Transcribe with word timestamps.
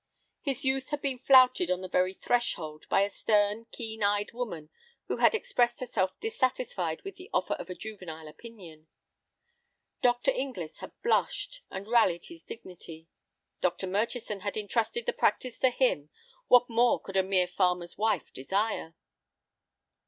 His 0.41 0.65
youth 0.65 0.89
had 0.89 0.99
been 1.03 1.19
flouted 1.19 1.69
on 1.69 1.81
the 1.81 1.87
very 1.87 2.15
threshold 2.15 2.89
by 2.89 3.01
a 3.01 3.09
stern, 3.11 3.65
keen 3.65 4.01
eyed 4.01 4.31
woman 4.33 4.71
who 5.05 5.17
had 5.17 5.35
expressed 5.35 5.79
herself 5.79 6.19
dissatisfied 6.19 7.03
with 7.03 7.17
the 7.17 7.29
offer 7.31 7.53
of 7.59 7.69
a 7.69 7.75
juvenile 7.75 8.27
opinion. 8.27 8.87
Dr. 10.01 10.31
Inglis 10.31 10.79
had 10.79 10.99
blushed, 11.03 11.61
and 11.69 11.87
rallied 11.87 12.25
his 12.25 12.41
dignity. 12.43 13.09
Dr. 13.61 13.85
Murchison 13.85 14.39
had 14.39 14.57
intrusted 14.57 15.05
the 15.05 15.13
practice 15.13 15.59
to 15.59 15.69
him; 15.69 16.09
what 16.47 16.67
more 16.67 16.99
could 16.99 17.15
a 17.15 17.21
mere 17.21 17.45
farmer's 17.45 17.95
wife 17.95 18.33
desire? 18.33 18.95